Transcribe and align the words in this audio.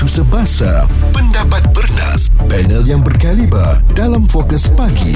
Isu 0.00 0.24
semasa, 0.24 0.88
pendapat 1.12 1.60
bernas, 1.76 2.32
panel 2.48 2.88
yang 2.88 3.04
berkaliber 3.04 3.84
dalam 3.92 4.24
fokus 4.24 4.64
pagi. 4.72 5.12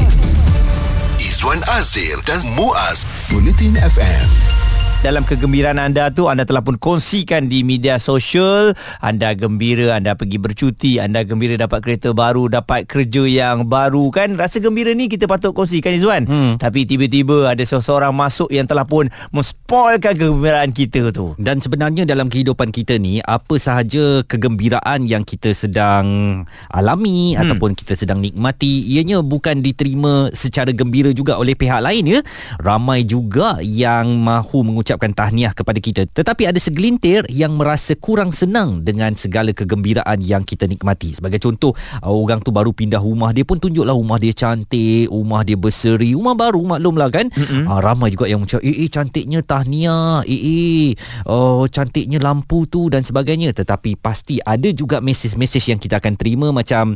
Izwan 1.17 1.65
Azir 1.73 2.21
dan 2.29 2.45
Muaz, 2.53 3.09
Bulletin 3.33 3.81
FM 3.81 4.64
dalam 5.05 5.21
kegembiraan 5.21 5.77
anda 5.77 6.09
tu 6.09 6.33
anda 6.33 6.49
telah 6.49 6.65
pun 6.65 6.81
kongsikan 6.81 7.45
di 7.45 7.61
media 7.61 8.01
sosial 8.01 8.73
anda 9.05 9.37
gembira 9.37 10.01
anda 10.01 10.17
pergi 10.17 10.41
bercuti 10.41 10.93
anda 10.97 11.21
gembira 11.29 11.61
dapat 11.61 11.85
kereta 11.85 12.17
baru 12.17 12.49
dapat 12.49 12.89
kerja 12.89 13.29
yang 13.29 13.69
baru 13.69 14.09
kan 14.09 14.33
rasa 14.41 14.65
gembira 14.65 14.97
ni 14.97 15.13
kita 15.13 15.29
patut 15.29 15.53
kongsikan 15.53 15.93
Izwan 15.93 16.25
hmm. 16.25 16.53
tapi 16.57 16.89
tiba-tiba 16.89 17.53
ada 17.53 17.61
seseorang 17.61 18.17
masuk 18.17 18.49
yang 18.49 18.65
telah 18.65 18.89
pun 18.89 19.13
menspoilkan 19.29 20.17
kegembiraan 20.17 20.73
kita 20.73 21.13
tu 21.13 21.37
dan 21.37 21.61
sebenarnya 21.61 22.09
dalam 22.09 22.33
kehidupan 22.33 22.73
kita 22.73 22.97
ni 22.97 23.21
apa 23.21 23.61
sahaja 23.61 24.25
kegembiraan 24.25 25.05
yang 25.05 25.21
kita 25.21 25.53
sedang 25.53 26.41
alami 26.73 27.37
hmm. 27.37 27.45
ataupun 27.45 27.77
kita 27.77 27.93
sedang 27.93 28.25
nikmati 28.25 28.89
ianya 28.89 29.21
bukan 29.21 29.61
diterima 29.61 30.33
secara 30.33 30.73
gembira 30.73 31.13
juga 31.13 31.37
oleh 31.37 31.53
pihak 31.53 31.85
lain 31.85 32.09
ya 32.09 32.21
ramai 32.57 33.05
juga 33.05 33.61
yang 33.61 34.17
mahu 34.17 34.65
mengucap 34.65 34.94
mengucapkan 34.95 35.11
tahniah 35.11 35.51
kepada 35.51 35.79
kita. 35.83 36.03
Tetapi 36.07 36.43
ada 36.47 36.61
segelintir 36.63 37.27
yang 37.27 37.59
merasa 37.59 37.99
kurang 37.99 38.31
senang 38.31 38.87
dengan 38.87 39.11
segala 39.19 39.51
kegembiraan 39.51 40.23
yang 40.23 40.47
kita 40.47 40.71
nikmati. 40.71 41.19
Sebagai 41.19 41.43
contoh 41.43 41.75
uh, 41.99 42.15
orang 42.15 42.39
tu 42.39 42.55
baru 42.55 42.71
pindah 42.71 43.03
rumah 43.03 43.35
dia 43.35 43.43
pun 43.43 43.59
tunjuklah 43.59 43.99
rumah 43.99 44.23
dia 44.23 44.31
cantik 44.31 45.11
rumah 45.11 45.43
dia 45.43 45.59
berseri 45.59 46.15
rumah 46.15 46.39
baru 46.39 46.63
maklumlah 46.79 47.09
kan. 47.11 47.27
Mm-hmm. 47.35 47.67
ramai 47.83 48.15
juga 48.15 48.31
yang 48.31 48.47
macam 48.47 48.63
eh, 48.63 48.87
eh 48.87 48.91
cantiknya 48.91 49.43
tahniah 49.43 50.23
eh 50.23 50.39
eh 50.39 50.87
oh 51.27 51.67
cantiknya 51.67 52.23
lampu 52.23 52.71
tu 52.71 52.87
dan 52.87 53.03
sebagainya. 53.03 53.51
Tetapi 53.51 53.99
pasti 53.99 54.39
ada 54.39 54.71
juga 54.71 55.03
mesej-mesej 55.03 55.75
yang 55.75 55.81
kita 55.83 55.99
akan 55.99 56.15
terima 56.15 56.55
macam 56.55 56.95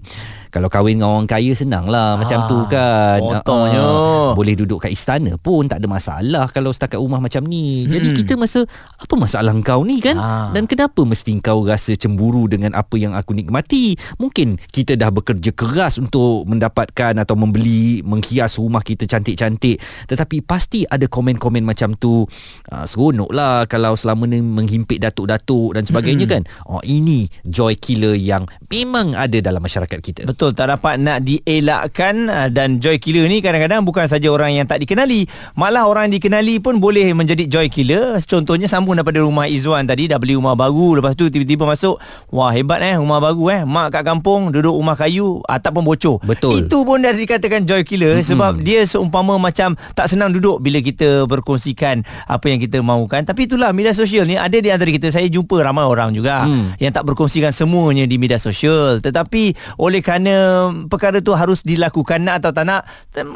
kalau 0.54 0.70
kahwin 0.70 1.00
dengan 1.00 1.20
orang 1.20 1.28
kaya 1.28 1.52
senang 1.52 1.86
lah 1.88 2.16
ah, 2.16 2.20
macam 2.20 2.48
tu 2.48 2.58
kan. 2.68 3.20
contohnya 3.20 3.84
uh, 3.84 4.32
boleh 4.32 4.54
duduk 4.56 4.84
kat 4.84 4.92
istana 4.92 5.36
pun 5.36 5.68
tak 5.68 5.80
ada 5.80 5.88
masalah 5.88 6.46
kalau 6.52 6.72
setakat 6.72 6.96
rumah 7.00 7.20
macam 7.20 7.44
ni 7.44 7.87
jadi 7.88 8.08
hmm. 8.12 8.18
kita 8.22 8.32
masa 8.36 8.60
apa 8.98 9.14
masalah 9.14 9.54
kau 9.64 9.86
ni 9.86 10.02
kan? 10.02 10.16
Ha. 10.18 10.52
Dan 10.52 10.68
kenapa 10.68 11.06
mesti 11.06 11.38
kau 11.38 11.64
rasa 11.64 11.94
cemburu 11.94 12.50
dengan 12.50 12.74
apa 12.74 12.98
yang 12.98 13.14
aku 13.14 13.32
nikmati? 13.32 13.94
Mungkin 14.18 14.58
kita 14.74 14.98
dah 14.98 15.08
bekerja 15.08 15.54
keras 15.54 15.96
untuk 16.02 16.44
mendapatkan 16.44 17.14
atau 17.16 17.34
membeli 17.38 18.02
menghias 18.02 18.58
rumah 18.58 18.82
kita 18.82 19.08
cantik-cantik. 19.08 19.78
Tetapi 20.10 20.42
pasti 20.44 20.84
ada 20.84 21.08
komen-komen 21.08 21.62
macam 21.64 21.94
tu. 21.94 22.26
Uh, 22.68 22.84
seronok 22.84 23.30
lah 23.30 23.64
kalau 23.64 23.94
selama 23.94 24.28
ni 24.28 24.42
menghimpit 24.42 24.98
datuk-datuk 24.98 25.78
dan 25.78 25.86
sebagainya 25.88 26.26
hmm. 26.28 26.34
kan. 26.34 26.42
Oh 26.68 26.82
ini 26.84 27.30
joy 27.46 27.78
killer 27.78 28.18
yang 28.18 28.44
memang 28.68 29.14
ada 29.14 29.38
dalam 29.38 29.62
masyarakat 29.62 29.98
kita. 30.02 30.22
Betul 30.26 30.52
tak 30.58 30.74
dapat 30.74 30.98
nak 30.98 31.22
dielakkan 31.22 32.28
dan 32.50 32.82
joy 32.82 32.98
killer 32.98 33.30
ni 33.30 33.38
kadang-kadang 33.38 33.86
bukan 33.86 34.10
saja 34.10 34.26
orang 34.28 34.58
yang 34.58 34.66
tak 34.66 34.82
dikenali. 34.82 35.24
Malah 35.54 35.86
orang 35.86 36.10
yang 36.10 36.18
dikenali 36.18 36.58
pun 36.58 36.82
boleh 36.82 37.14
menjadi 37.14 37.46
joy 37.46 37.66
killer 37.70 37.77
killer 37.78 38.18
Contohnya 38.26 38.66
sambung 38.66 38.98
daripada 38.98 39.22
rumah 39.22 39.46
Izzuan 39.46 39.86
tadi 39.86 40.10
Dah 40.10 40.18
beli 40.18 40.34
rumah 40.34 40.58
baru 40.58 40.98
Lepas 40.98 41.14
tu 41.14 41.30
tiba-tiba 41.30 41.62
masuk 41.62 42.02
Wah 42.34 42.50
hebat 42.50 42.82
eh 42.82 42.98
Rumah 42.98 43.18
baru 43.22 43.44
eh. 43.54 43.60
Mak 43.62 43.94
kat 43.94 44.02
kampung 44.02 44.50
Duduk 44.50 44.74
rumah 44.74 44.98
kayu 44.98 45.38
Atap 45.46 45.78
pun 45.78 45.86
bocor. 45.86 46.18
Betul. 46.26 46.66
Itu 46.66 46.82
pun 46.82 47.06
dah 47.06 47.14
dikatakan 47.14 47.62
joy 47.62 47.86
killer 47.86 48.18
mm-hmm. 48.18 48.30
Sebab 48.34 48.52
dia 48.66 48.82
seumpama 48.82 49.38
macam 49.38 49.78
Tak 49.94 50.10
senang 50.10 50.34
duduk 50.34 50.58
Bila 50.58 50.82
kita 50.82 51.30
berkongsikan 51.30 52.02
Apa 52.26 52.50
yang 52.50 52.58
kita 52.58 52.82
mahukan. 52.82 53.22
Tapi 53.22 53.46
itulah 53.46 53.70
Media 53.70 53.94
sosial 53.94 54.26
ni 54.26 54.34
Ada 54.34 54.58
di 54.58 54.74
antara 54.74 54.90
kita. 54.90 55.14
Saya 55.14 55.30
jumpa 55.30 55.62
ramai 55.62 55.86
orang 55.86 56.10
juga 56.10 56.50
mm. 56.50 56.82
Yang 56.82 56.92
tak 56.98 57.04
berkongsikan 57.06 57.54
semuanya 57.54 58.10
Di 58.10 58.18
media 58.18 58.42
sosial. 58.42 58.98
Tetapi 58.98 59.78
Oleh 59.78 60.02
kerana 60.02 60.66
Perkara 60.90 61.22
tu 61.22 61.38
harus 61.38 61.62
dilakukan 61.62 62.26
Nak 62.26 62.42
atau 62.42 62.50
tak 62.50 62.64
nak 62.66 62.82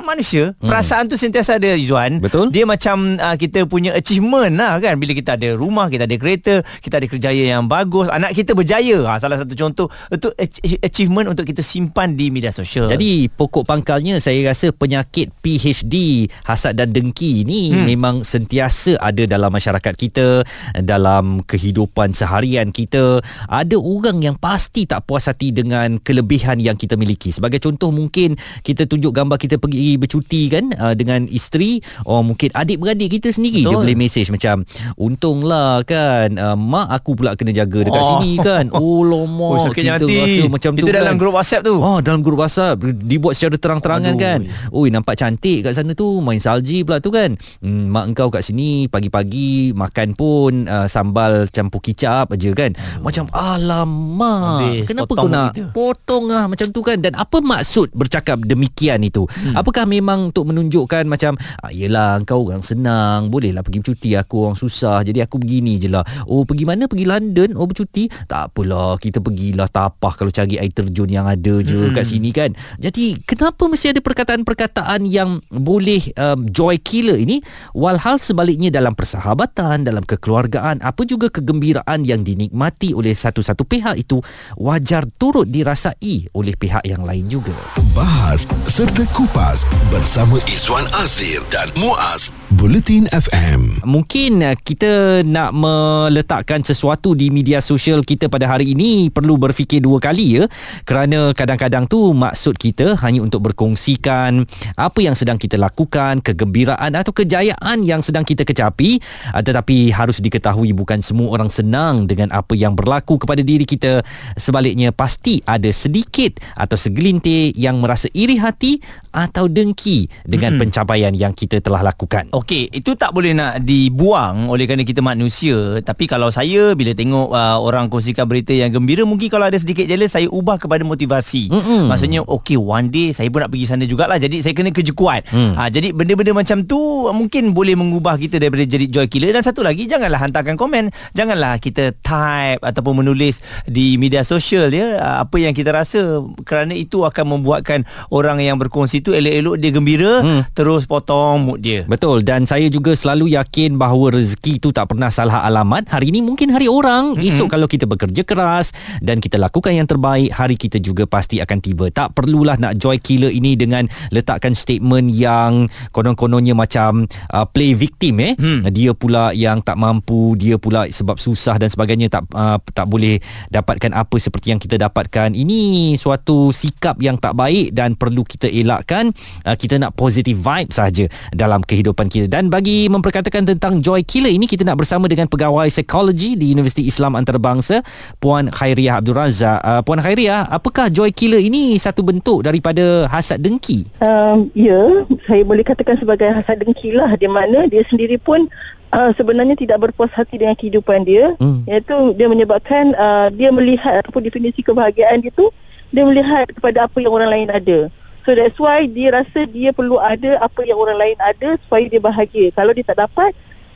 Manusia 0.03 0.59
mm. 0.59 0.67
Perasaan 0.67 1.07
tu 1.07 1.15
sentiasa 1.15 1.63
ada 1.63 1.79
Izzuan. 1.79 2.19
Betul. 2.19 2.51
Dia 2.51 2.67
macam 2.67 3.21
uh, 3.21 3.37
Kita 3.39 3.69
punya 3.69 3.95
achievement 3.95 4.22
achievement 4.23 4.55
lah 4.55 4.79
kan? 4.79 4.95
Bila 5.03 5.13
kita 5.19 5.35
ada 5.35 5.51
rumah 5.59 5.91
kita 5.91 6.07
ada 6.07 6.15
kereta 6.15 6.55
kita 6.79 7.03
ada 7.03 7.07
kerjaya 7.11 7.45
yang 7.59 7.67
bagus 7.67 8.07
anak 8.07 8.31
kita 8.39 8.55
berjaya. 8.55 9.03
Ha, 9.11 9.19
salah 9.19 9.43
satu 9.43 9.59
contoh 9.59 9.91
itu 10.15 10.31
achievement 10.79 11.35
untuk 11.35 11.43
kita 11.43 11.59
simpan 11.61 12.15
di 12.15 12.31
media 12.31 12.55
sosial. 12.55 12.87
Jadi 12.87 13.27
pokok 13.27 13.67
pangkalnya 13.67 14.23
saya 14.23 14.39
rasa 14.47 14.71
penyakit 14.71 15.35
PHD 15.43 16.27
hasad 16.47 16.79
dan 16.79 16.95
dengki 16.95 17.43
ni 17.43 17.75
hmm. 17.75 17.83
memang 17.83 18.23
sentiasa 18.23 18.95
ada 19.03 19.27
dalam 19.27 19.51
masyarakat 19.51 19.95
kita 19.99 20.47
dalam 20.79 21.43
kehidupan 21.43 22.15
seharian 22.15 22.71
kita. 22.71 23.19
Ada 23.51 23.75
orang 23.75 24.23
yang 24.23 24.37
pasti 24.39 24.87
tak 24.87 25.03
puas 25.11 25.27
hati 25.27 25.51
dengan 25.51 25.99
kelebihan 25.99 26.63
yang 26.63 26.79
kita 26.79 26.95
miliki. 26.95 27.35
Sebagai 27.35 27.59
contoh 27.59 27.91
mungkin 27.91 28.39
kita 28.63 28.87
tunjuk 28.87 29.11
gambar 29.11 29.41
kita 29.41 29.59
pergi 29.59 29.99
bercuti 29.99 30.47
kan? 30.47 30.71
Uh, 30.79 30.95
dengan 30.95 31.25
isteri 31.27 31.81
oh 32.05 32.21
mungkin 32.21 32.53
adik-beradik 32.53 33.19
kita 33.19 33.33
sendiri 33.33 33.65
Betul. 33.65 33.73
dia 33.73 33.81
boleh 33.81 33.97
mesej 34.13 34.29
macam 34.29 34.61
untunglah 35.01 35.81
kan 35.89 36.37
uh, 36.37 36.53
mak 36.53 36.93
aku 36.93 37.17
pula 37.17 37.33
kena 37.33 37.57
jaga 37.57 37.81
dekat 37.81 37.97
oh. 38.05 38.09
sini 38.21 38.37
kan 38.37 38.69
oh 38.77 39.01
lama 39.01 39.57
oh, 39.57 39.73
kita 39.73 39.97
hati. 39.97 40.13
rasa 40.21 40.43
macam 40.53 40.71
Itu 40.77 40.85
tu 40.85 40.87
kan 40.93 40.95
dalam 41.01 41.17
grup 41.17 41.33
whatsapp 41.41 41.65
tu 41.65 41.81
oh 41.81 41.99
dalam 42.05 42.21
grup 42.21 42.45
whatsapp 42.45 42.77
dibuat 42.77 43.41
secara 43.41 43.57
terang-terangan 43.57 44.13
Aduh. 44.13 44.21
kan 44.21 44.41
oi 44.77 44.93
nampak 44.93 45.17
cantik 45.17 45.65
kat 45.65 45.73
sana 45.73 45.97
tu 45.97 46.21
main 46.21 46.37
salji 46.37 46.85
pula 46.85 47.01
tu 47.01 47.09
kan 47.09 47.33
hmm, 47.65 47.89
mak 47.89 48.13
engkau 48.13 48.29
kat 48.29 48.45
sini 48.45 48.85
pagi-pagi 48.93 49.73
makan 49.73 50.13
pun 50.13 50.69
uh, 50.69 50.85
sambal 50.85 51.49
campur 51.49 51.81
kicap 51.81 52.29
aja 52.29 52.53
kan 52.53 52.77
Aduh. 52.77 53.09
macam 53.09 53.25
alamak 53.33 54.61
Habis, 54.61 54.85
kenapa 54.93 55.13
kau 55.17 55.31
nak 55.33 55.57
kita. 55.57 55.73
potong 55.73 56.29
lah 56.29 56.45
macam 56.53 56.69
tu 56.69 56.85
kan 56.85 57.01
dan 57.01 57.17
apa 57.17 57.41
maksud 57.41 57.97
bercakap 57.97 58.45
demikian 58.45 59.01
itu 59.01 59.25
hmm. 59.25 59.57
apakah 59.57 59.89
memang 59.89 60.29
untuk 60.29 60.53
menunjukkan 60.53 61.09
macam 61.09 61.41
ah, 61.65 61.73
yelah 61.73 62.21
engkau 62.21 62.45
orang 62.45 62.61
senang 62.61 63.33
bolehlah 63.33 63.65
pergi 63.65 63.81
cuti 63.81 64.02
aku 64.19 64.51
orang 64.51 64.59
susah. 64.59 65.07
Jadi 65.07 65.23
aku 65.23 65.39
begini 65.39 65.79
je 65.79 65.87
lah. 65.87 66.03
Oh 66.27 66.43
pergi 66.43 66.67
mana? 66.67 66.91
Pergi 66.91 67.07
London. 67.07 67.55
Oh 67.55 67.71
bercuti? 67.71 68.11
Tak 68.11 68.51
apalah. 68.51 68.99
Kita 68.99 69.23
pergilah 69.23 69.71
tapah 69.71 70.19
kalau 70.19 70.35
cari 70.35 70.59
air 70.59 70.75
terjun 70.75 71.07
yang 71.07 71.31
ada 71.31 71.63
je 71.63 71.79
hmm. 71.79 71.95
kat 71.95 72.05
sini 72.05 72.31
kan. 72.35 72.51
Jadi 72.83 73.23
kenapa 73.23 73.71
mesti 73.71 73.95
ada 73.95 74.01
perkataan-perkataan 74.03 75.07
yang 75.07 75.39
boleh 75.55 76.11
um, 76.19 76.51
joy 76.51 76.83
killer 76.83 77.23
ini? 77.23 77.39
Walhal 77.73 78.19
sebaliknya 78.19 78.75
dalam 78.75 78.99
persahabatan 78.99 79.87
dalam 79.87 80.03
kekeluargaan 80.03 80.83
apa 80.83 81.03
juga 81.07 81.31
kegembiraan 81.31 82.03
yang 82.03 82.27
dinikmati 82.27 82.97
oleh 82.97 83.15
satu-satu 83.15 83.63
pihak 83.69 83.95
itu 84.01 84.19
wajar 84.59 85.07
turut 85.17 85.47
dirasai 85.47 86.33
oleh 86.35 86.55
pihak 86.57 86.83
yang 86.89 87.07
lain 87.07 87.29
juga. 87.31 87.55
Bahas 87.93 88.49
serta 88.67 89.05
kupas 89.13 89.69
bersama 89.93 90.41
Izwan 90.49 90.89
Azir 90.99 91.45
dan 91.53 91.69
Muaz 91.77 92.33
Bulletin 92.57 93.09
FM. 93.13 93.85
Mungkin 93.93 94.41
uh, 94.41 94.57
kita 94.57 95.21
nak 95.21 95.53
meletakkan 95.53 96.65
sesuatu 96.65 97.13
di 97.13 97.29
media 97.29 97.61
sosial 97.61 98.01
kita 98.01 98.33
pada 98.33 98.49
hari 98.49 98.73
ini 98.73 99.13
perlu 99.13 99.37
berfikir 99.37 99.85
dua 99.85 100.01
kali 100.01 100.41
ya. 100.41 100.49
Kerana 100.89 101.37
kadang-kadang 101.37 101.85
tu 101.85 102.17
maksud 102.17 102.57
kita 102.57 102.97
hanya 103.05 103.21
untuk 103.21 103.45
berkongsikan 103.53 104.49
apa 104.81 104.99
yang 105.05 105.13
sedang 105.13 105.37
kita 105.37 105.61
lakukan, 105.61 106.25
kegembiraan 106.25 106.97
atau 106.97 107.13
kejayaan 107.13 107.85
yang 107.85 108.01
sedang 108.01 108.25
kita 108.25 108.49
kecapi. 108.49 108.97
Uh, 109.37 109.45
tetapi 109.45 109.93
harus 109.93 110.25
diketahui 110.25 110.73
bukan 110.73 111.05
semua 111.05 111.29
orang 111.37 111.53
senang 111.53 112.09
dengan 112.09 112.33
apa 112.33 112.57
yang 112.57 112.73
berlaku 112.73 113.21
kepada 113.21 113.45
diri 113.45 113.69
kita. 113.69 114.01
Sebaliknya 114.41 114.89
pasti 114.97 115.45
ada 115.45 115.69
sedikit 115.69 116.41
atau 116.57 116.81
segelintir 116.81 117.53
yang 117.61 117.77
merasa 117.77 118.09
iri 118.17 118.41
hati 118.41 118.81
atau 119.13 119.53
dengki 119.53 120.09
dengan 120.25 120.57
hmm. 120.57 120.61
pencapaian 120.65 121.13
yang 121.13 121.37
kita 121.37 121.61
telah 121.61 121.85
lakukan. 121.85 122.33
Okey, 122.33 122.73
itu 122.73 122.97
tak 122.97 123.13
boleh 123.13 123.37
nak 123.37 123.61
dibuang 123.89 124.47
oleh 124.47 124.71
kerana 124.71 124.87
kita 124.87 125.03
manusia. 125.03 125.83
Tapi 125.83 126.07
kalau 126.07 126.31
saya 126.31 126.75
bila 126.79 126.95
tengok 126.95 127.35
uh, 127.35 127.59
orang 127.59 127.91
kongsikan 127.91 128.31
berita 128.31 128.55
yang 128.55 128.71
gembira, 128.71 129.03
mungkin 129.03 129.27
kalau 129.27 129.51
ada 129.51 129.59
sedikit 129.59 129.85
jealous, 129.87 130.15
saya 130.15 130.31
ubah 130.31 130.63
kepada 130.63 130.87
motivasi. 130.87 131.51
Mm-hmm. 131.51 131.83
Maksudnya, 131.91 132.21
okey, 132.23 132.59
one 132.59 132.89
day 132.89 133.11
saya 133.11 133.29
pun 133.29 133.43
nak 133.43 133.51
pergi 133.51 133.67
sana 133.67 133.85
jugalah. 133.85 134.19
Jadi 134.23 134.41
saya 134.41 134.55
kena 134.55 134.71
kerja 134.71 134.93
kuat. 134.95 135.27
Mm. 135.35 135.53
Ha, 135.59 135.63
jadi 135.73 135.89
benda-benda 135.91 136.33
macam 136.37 136.63
tu 136.63 136.79
mungkin 137.11 137.51
boleh 137.51 137.75
mengubah 137.75 138.15
kita 138.17 138.39
daripada 138.39 138.63
jadi 138.63 138.87
joy 138.87 139.07
killer. 139.11 139.35
Dan 139.35 139.43
satu 139.43 139.67
lagi, 139.67 139.91
janganlah 139.91 140.23
hantarkan 140.23 140.55
komen. 140.55 140.89
Janganlah 141.13 141.59
kita 141.59 141.97
type 141.99 142.61
ataupun 142.63 143.03
menulis 143.03 143.43
di 143.67 143.97
media 143.97 144.23
sosial 144.23 144.69
ya 144.73 145.21
apa 145.23 145.37
yang 145.41 145.53
kita 145.57 145.73
rasa 145.73 146.23
kerana 146.45 146.77
itu 146.77 147.03
akan 147.03 147.39
membuatkan 147.39 147.85
orang 148.13 148.43
yang 148.43 148.57
berkongsi 148.61 149.01
tu 149.01 149.15
elok-elok 149.17 149.57
dia 149.59 149.71
gembira 149.73 150.13
mm. 150.23 150.43
terus 150.53 150.85
potong 150.85 151.43
mood 151.43 151.65
dia. 151.65 151.85
Betul 151.89 152.23
dan 152.27 152.45
saya 152.45 152.69
juga 152.69 152.93
selalu 152.93 153.35
yakin 153.35 153.72
yakin 153.73 153.81
bahawa 153.81 154.13
rezeki 154.13 154.61
tu 154.61 154.69
tak 154.71 154.93
pernah 154.93 155.09
salah 155.09 155.41
alamat. 155.49 155.89
Hari 155.89 156.13
ini 156.13 156.21
mungkin 156.21 156.53
hari 156.53 156.69
orang. 156.69 157.17
Mm-hmm. 157.17 157.29
Esok 157.33 157.49
kalau 157.49 157.65
kita 157.65 157.89
bekerja 157.89 158.23
keras 158.29 158.77
dan 159.01 159.19
kita 159.19 159.41
lakukan 159.41 159.73
yang 159.73 159.89
terbaik, 159.89 160.29
hari 160.29 160.61
kita 160.61 160.77
juga 160.77 161.09
pasti 161.09 161.41
akan 161.41 161.59
tiba. 161.65 161.89
Tak 161.89 162.13
perlulah 162.13 162.61
nak 162.61 162.77
joy 162.77 163.01
killer 163.01 163.33
ini 163.33 163.57
dengan 163.57 163.89
letakkan 164.13 164.53
statement 164.53 165.09
yang 165.09 165.73
konon-kononnya 165.97 166.53
macam 166.53 167.09
uh, 167.33 167.47
play 167.49 167.73
victim 167.73 168.21
eh. 168.21 168.35
Mm. 168.37 168.69
Dia 168.69 168.93
pula 168.93 169.33
yang 169.33 169.65
tak 169.65 169.81
mampu, 169.81 170.37
dia 170.37 170.61
pula 170.61 170.85
sebab 170.93 171.17
susah 171.17 171.57
dan 171.57 171.73
sebagainya 171.73 172.13
tak 172.13 172.29
uh, 172.37 172.61
tak 172.77 172.85
boleh 172.85 173.17
dapatkan 173.49 173.97
apa 173.97 174.17
seperti 174.21 174.53
yang 174.53 174.61
kita 174.61 174.77
dapatkan. 174.77 175.33
Ini 175.33 175.95
suatu 175.97 176.53
sikap 176.53 177.01
yang 177.01 177.17
tak 177.17 177.33
baik 177.33 177.73
dan 177.73 177.97
perlu 177.97 178.21
kita 178.27 178.51
elakkan. 178.53 179.15
Uh, 179.47 179.57
kita 179.57 179.79
nak 179.79 179.97
positive 179.97 180.37
vibe 180.37 180.75
saja 180.75 181.07
dalam 181.31 181.63
kehidupan 181.63 182.11
kita. 182.11 182.27
Dan 182.27 182.51
bagi 182.51 182.91
memperkatakan 182.91 183.47
tentang 183.47 183.62
joy 183.71 184.03
killer 184.03 184.35
ini 184.35 184.51
kita 184.51 184.67
nak 184.67 184.83
bersama 184.83 185.07
dengan 185.07 185.31
pegawai 185.31 185.71
psikologi 185.71 186.35
di 186.35 186.51
Universiti 186.51 186.83
Islam 186.83 187.15
Antarabangsa 187.15 187.87
Puan 188.19 188.51
Khairiah 188.51 188.99
Abdul 188.99 189.15
Razak. 189.15 189.63
Uh, 189.63 189.81
Puan 189.87 190.03
Khairiah, 190.03 190.51
apakah 190.51 190.91
joy 190.91 191.15
killer 191.15 191.39
ini 191.39 191.79
satu 191.79 192.03
bentuk 192.03 192.43
daripada 192.43 193.07
hasad 193.07 193.39
dengki? 193.39 193.87
Um, 194.03 194.51
ya, 194.59 195.07
saya 195.31 195.47
boleh 195.47 195.63
katakan 195.63 195.95
sebagai 195.95 196.27
hasad 196.35 196.59
dengki 196.59 196.91
lah 196.91 197.15
di 197.15 197.31
mana 197.31 197.71
dia 197.71 197.87
sendiri 197.87 198.19
pun 198.19 198.51
uh, 198.91 199.11
sebenarnya 199.15 199.55
tidak 199.55 199.79
berpuas 199.79 200.11
hati 200.11 200.43
dengan 200.43 200.59
kehidupan 200.59 201.07
dia 201.07 201.39
hmm. 201.39 201.71
iaitu 201.71 202.19
dia 202.19 202.27
menyebabkan 202.27 202.93
uh, 202.99 203.31
dia 203.31 203.55
melihat 203.55 204.03
ataupun 204.03 204.27
definisi 204.27 204.61
kebahagiaan 204.61 205.23
dia 205.23 205.31
tu 205.31 205.49
dia 205.95 206.03
melihat 206.03 206.49
kepada 206.51 206.91
apa 206.91 206.99
yang 206.99 207.13
orang 207.13 207.31
lain 207.31 207.49
ada 207.55 207.79
so 208.25 208.35
that's 208.37 208.57
why 208.61 208.85
dia 208.85 209.13
rasa 209.13 209.49
dia 209.49 209.73
perlu 209.73 209.99
ada 209.99 210.41
apa 210.41 210.61
yang 210.67 210.79
orang 210.79 210.99
lain 210.99 211.17
ada 211.21 211.57
supaya 211.65 211.85
dia 211.89 212.01
bahagia 212.01 212.47
kalau 212.55 212.73
dia 212.77 212.85
tak 212.87 213.01
dapat 213.01 213.33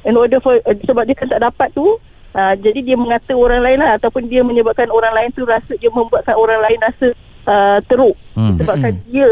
in 0.06 0.14
order 0.14 0.38
for 0.38 0.54
uh, 0.62 0.76
sebab 0.86 1.02
dia 1.04 1.18
kan 1.18 1.28
tak 1.28 1.42
dapat 1.42 1.68
tu 1.74 1.98
uh, 2.32 2.54
jadi 2.56 2.80
dia 2.80 2.96
mengata 2.96 3.34
orang 3.34 3.60
lain 3.60 3.78
lah 3.82 3.98
ataupun 3.98 4.30
dia 4.30 4.46
menyebabkan 4.46 4.88
orang 4.88 5.12
lain 5.12 5.28
tu 5.34 5.42
rasa 5.42 5.74
dia 5.76 5.90
membuatkan 5.90 6.38
orang 6.38 6.62
lain 6.62 6.78
rasa 6.78 7.06
uh, 7.50 7.78
teruk 7.84 8.14
hmm. 8.38 8.56
sebabkan 8.62 8.92
hmm. 8.94 9.04
dia 9.10 9.28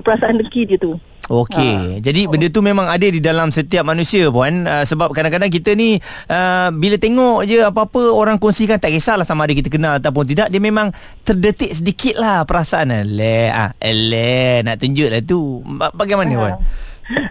perasaan 0.00 0.38
dengki 0.38 0.64
dia 0.64 0.78
tu 0.78 0.94
Okey. 1.28 2.00
Ha. 2.00 2.00
Jadi 2.00 2.24
benda 2.24 2.48
tu 2.48 2.64
memang 2.64 2.88
ada 2.88 3.04
di 3.04 3.20
dalam 3.20 3.52
setiap 3.52 3.84
manusia 3.84 4.32
puan 4.32 4.64
uh, 4.64 4.80
sebab 4.80 5.12
kadang-kadang 5.12 5.52
kita 5.52 5.76
ni 5.76 6.00
uh, 6.32 6.72
bila 6.72 6.96
tengok 6.96 7.44
je 7.44 7.60
apa-apa 7.60 8.16
orang 8.16 8.40
kongsikan 8.40 8.80
tak 8.80 8.96
kisahlah 8.96 9.28
sama 9.28 9.44
ada 9.44 9.52
kita 9.52 9.68
kenal 9.68 10.00
ataupun 10.00 10.24
tidak 10.24 10.48
dia 10.48 10.56
memang 10.56 10.88
terdetik 11.28 11.76
sedikit 11.76 12.16
lah 12.16 12.48
perasaan 12.48 13.04
le 13.04 13.52
ah 13.52 13.76
le 13.84 14.64
nak 14.64 14.80
tunjuk 14.80 15.12
lah 15.12 15.20
tu. 15.20 15.60
Bagaimana 15.92 16.32
ha. 16.32 16.40
puan? 16.40 16.54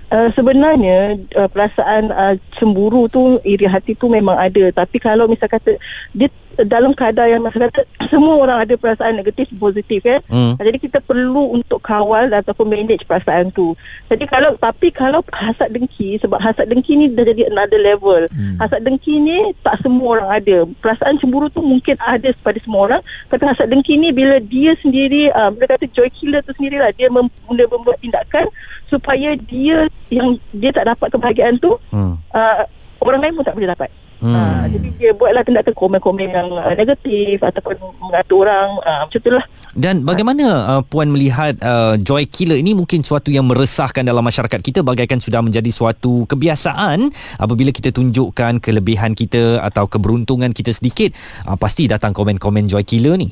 Uh, 0.09 0.33
sebenarnya 0.33 1.21
uh, 1.38 1.45
perasaan 1.45 2.09
uh, 2.09 2.33
cemburu 2.57 3.06
tu 3.06 3.38
iri 3.45 3.69
hati 3.69 3.94
tu 3.94 4.09
memang 4.09 4.33
ada 4.33 4.74
tapi 4.74 4.97
kalau 4.97 5.29
misal 5.29 5.45
kata 5.45 5.77
dia 6.18 6.33
dalam 6.65 6.95
keadaan 6.97 7.38
yang 7.38 7.44
masa 7.45 7.69
kata 7.69 7.85
semua 8.12 8.41
orang 8.41 8.65
ada 8.65 8.74
perasaan 8.79 9.21
negatif 9.21 9.51
positif 9.62 10.01
ya. 10.01 10.18
Hmm. 10.25 10.57
Jadi 10.57 10.77
kita 10.81 11.03
perlu 11.03 11.53
untuk 11.53 11.77
kawal 11.83 12.33
ataupun 12.33 12.65
manage 12.65 13.06
perasaan 13.06 13.53
tu. 13.53 13.77
Jadi 14.09 14.25
kalau 14.25 14.57
tapi 14.57 14.89
kalau 14.89 15.21
hasad 15.29 15.69
dengki 15.69 16.18
sebab 16.18 16.41
hasad 16.41 16.65
dengki 16.71 16.97
ni 16.97 17.13
dah 17.13 17.27
jadi 17.27 17.51
another 17.53 17.77
level. 17.77 18.25
Hmm. 18.31 18.57
Hasad 18.57 18.81
dengki 18.81 19.21
ni 19.21 19.53
tak 19.62 19.77
semua 19.85 20.18
orang 20.18 20.30
ada. 20.41 20.57
Perasaan 20.81 21.21
cemburu 21.21 21.51
tu 21.51 21.62
mungkin 21.62 22.00
ada 22.01 22.33
pada 22.41 22.57
semua 22.63 22.81
orang. 22.89 23.01
Kata 23.30 23.53
hasad 23.53 23.68
dengki 23.69 24.00
ni 24.00 24.09
bila 24.09 24.41
dia 24.41 24.73
sendiri 24.81 25.30
uh, 25.35 25.53
bila 25.53 25.77
kata 25.77 25.85
joy 25.94 26.09
killer 26.09 26.41
tu 26.41 26.56
sendirilah 26.57 26.89
dia 26.95 27.12
mem- 27.12 27.30
mula 27.45 27.69
membuat 27.69 28.01
tindakan 28.01 28.50
supaya 28.88 29.35
dia 29.67 29.77
yang 30.07 30.39
dia 30.55 30.71
tak 30.71 30.87
dapat 30.87 31.11
kebahagiaan 31.11 31.59
tu 31.59 31.75
hmm. 31.91 32.15
uh, 32.31 32.63
orang 33.03 33.19
lain 33.19 33.35
pun 33.35 33.43
tak 33.43 33.55
boleh 33.59 33.71
dapat. 33.75 33.91
Hmm. 34.17 34.33
Ha, 34.33 34.65
jadi 34.65 34.87
dia 34.97 35.11
buatlah 35.13 35.45
tindakan 35.45 35.77
komen-komen 35.77 36.29
yang 36.33 36.49
uh, 36.49 36.73
negatif 36.73 37.37
ataupun 37.37 37.77
mengatur 38.01 38.49
orang 38.49 38.69
uh, 38.81 39.05
macam 39.05 39.19
itulah. 39.21 39.45
Dan 39.77 40.01
bagaimana 40.01 40.45
uh, 40.65 40.81
puan 40.81 41.13
melihat 41.13 41.53
uh, 41.61 41.93
joy 42.01 42.25
killer 42.25 42.57
ini 42.57 42.73
mungkin 42.73 43.05
suatu 43.05 43.29
yang 43.29 43.45
meresahkan 43.45 44.01
dalam 44.01 44.25
masyarakat 44.25 44.57
kita 44.57 44.81
bagaikan 44.81 45.21
sudah 45.21 45.45
menjadi 45.45 45.69
suatu 45.69 46.25
kebiasaan 46.25 47.13
apabila 47.37 47.69
kita 47.69 47.93
tunjukkan 47.93 48.57
kelebihan 48.57 49.13
kita 49.13 49.61
atau 49.61 49.85
keberuntungan 49.85 50.49
kita 50.49 50.73
sedikit 50.73 51.13
uh, 51.45 51.53
pasti 51.53 51.85
datang 51.85 52.09
komen-komen 52.09 52.65
joy 52.65 52.81
killer 52.81 53.21
ni. 53.21 53.29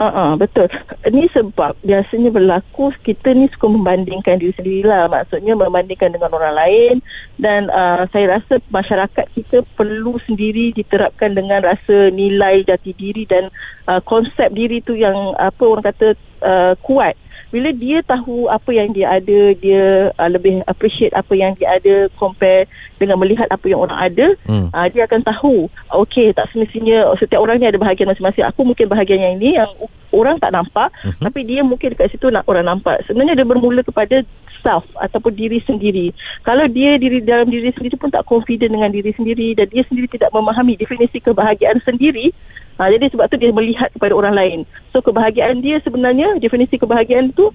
Uh-uh, 0.00 0.32
betul. 0.40 0.64
Ini 1.04 1.28
sebab 1.28 1.76
biasanya 1.84 2.32
berlaku 2.32 2.88
kita 3.04 3.36
ni 3.36 3.52
suka 3.52 3.68
membandingkan 3.68 4.40
diri 4.40 4.56
sendiri 4.56 4.88
lah. 4.88 5.12
Maksudnya 5.12 5.52
membandingkan 5.52 6.16
dengan 6.16 6.32
orang 6.32 6.56
lain. 6.56 6.94
Dan 7.36 7.68
uh, 7.68 8.08
saya 8.08 8.40
rasa 8.40 8.64
masyarakat 8.72 9.28
kita 9.36 9.60
perlu 9.76 10.16
sendiri 10.24 10.72
diterapkan 10.72 11.36
dengan 11.36 11.60
rasa 11.60 12.08
nilai 12.16 12.64
jati 12.64 12.96
diri 12.96 13.28
dan 13.28 13.52
uh, 13.92 14.00
konsep 14.00 14.48
diri 14.56 14.80
tu 14.80 14.96
yang 14.96 15.36
apa 15.36 15.68
orang 15.68 15.84
kata 15.92 16.16
uh, 16.42 16.74
kuat 16.80 17.16
bila 17.50 17.74
dia 17.74 17.98
tahu 18.06 18.46
apa 18.46 18.70
yang 18.70 18.94
dia 18.94 19.10
ada 19.10 19.38
dia 19.58 20.14
uh, 20.14 20.30
lebih 20.30 20.62
appreciate 20.70 21.10
apa 21.18 21.34
yang 21.34 21.50
dia 21.58 21.66
ada 21.82 22.06
compare 22.14 22.70
dengan 22.96 23.18
melihat 23.18 23.50
apa 23.50 23.66
yang 23.66 23.82
orang 23.82 23.98
ada 23.98 24.26
hmm. 24.46 24.70
uh, 24.70 24.86
dia 24.86 25.02
akan 25.10 25.20
tahu 25.26 25.66
okey 26.06 26.30
tak 26.30 26.46
semestinya 26.54 27.10
setiap 27.18 27.42
orang 27.42 27.58
ni 27.58 27.66
ada 27.66 27.76
bahagian 27.76 28.06
masing-masing 28.06 28.46
aku 28.46 28.62
mungkin 28.62 28.86
bahagian 28.86 29.18
yang 29.18 29.34
ini 29.42 29.58
yang 29.58 29.70
orang 30.14 30.38
tak 30.38 30.54
nampak 30.54 30.94
hmm. 31.02 31.22
tapi 31.26 31.40
dia 31.42 31.66
mungkin 31.66 31.90
dekat 31.94 32.14
situ 32.14 32.30
nak 32.30 32.46
orang 32.46 32.66
nampak 32.66 33.02
sebenarnya 33.06 33.42
dia 33.42 33.46
bermula 33.46 33.82
kepada 33.82 34.22
self 34.62 34.86
ataupun 34.94 35.32
diri 35.34 35.58
sendiri 35.64 36.14
kalau 36.46 36.70
dia 36.70 37.00
diri 37.02 37.18
dalam 37.18 37.50
diri 37.50 37.74
sendiri 37.74 37.98
pun 37.98 38.12
tak 38.12 38.22
confident 38.28 38.70
dengan 38.78 38.92
diri 38.92 39.10
sendiri 39.10 39.58
dan 39.58 39.66
dia 39.66 39.82
sendiri 39.88 40.06
tidak 40.06 40.30
memahami 40.30 40.78
definisi 40.78 41.18
kebahagiaan 41.18 41.82
sendiri 41.82 42.30
Ha, 42.78 42.88
jadi 42.88 43.12
sebab 43.12 43.26
tu 43.28 43.36
dia 43.36 43.50
melihat 43.52 43.88
kepada 43.92 44.14
orang 44.16 44.34
lain. 44.34 44.58
So 44.94 45.02
kebahagiaan 45.04 45.60
dia 45.60 45.82
sebenarnya 45.82 46.38
definisi 46.40 46.80
kebahagiaan 46.80 47.34
tu 47.34 47.52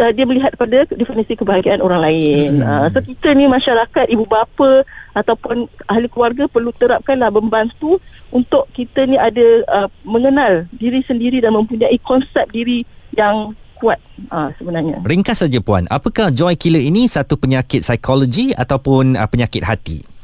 uh, 0.00 0.12
dia 0.12 0.24
melihat 0.28 0.52
pada 0.54 0.84
definisi 0.92 1.36
kebahagiaan 1.36 1.80
orang 1.80 2.00
lain. 2.04 2.60
Hmm. 2.60 2.64
Uh, 2.64 2.86
so 2.92 2.98
kita 3.00 3.32
ni 3.32 3.48
masyarakat 3.48 4.06
ibu 4.12 4.24
bapa 4.28 4.84
ataupun 5.16 5.68
ahli 5.88 6.06
keluarga 6.12 6.44
perlu 6.48 6.70
terapkanlah 6.76 7.32
membantu 7.32 7.98
untuk 8.28 8.68
kita 8.76 9.08
ni 9.08 9.16
ada 9.16 9.46
uh, 9.70 9.88
mengenal 10.04 10.68
diri 10.76 11.00
sendiri 11.04 11.40
dan 11.40 11.56
mempunyai 11.56 11.96
konsep 12.04 12.44
diri 12.52 12.84
yang 13.16 13.56
kuat 13.76 14.00
uh, 14.32 14.48
sebenarnya. 14.56 15.04
Ringkas 15.04 15.44
saja 15.44 15.60
puan, 15.60 15.84
apakah 15.92 16.32
joy 16.32 16.56
killer 16.56 16.80
ini 16.80 17.08
satu 17.08 17.36
penyakit 17.36 17.84
psikologi 17.84 18.56
ataupun 18.56 19.16
uh, 19.16 19.28
penyakit 19.28 19.64
hati? 19.64 20.15